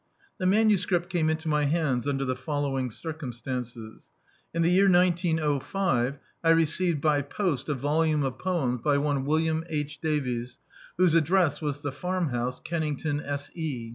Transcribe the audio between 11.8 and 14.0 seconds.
The Farm House, Kennington S. E.